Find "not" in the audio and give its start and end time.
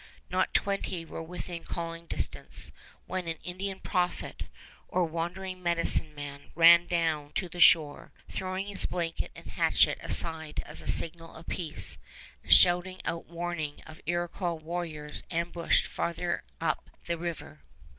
0.31-0.55